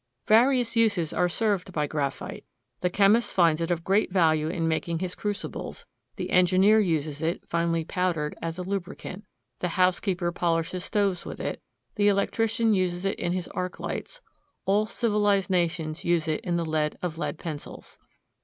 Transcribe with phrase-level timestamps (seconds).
[0.25, 2.43] Various uses are served by graphite.
[2.79, 5.85] The chemist finds it of great value in making his crucibles;
[6.15, 9.25] the engineer uses it, finely powdered, as a lubricant;
[9.59, 11.61] the housekeeper polishes stoves with it;
[11.97, 14.21] the electrician uses it in his arc lights;
[14.65, 17.99] all civilized nations use it in the lead of lead pencils.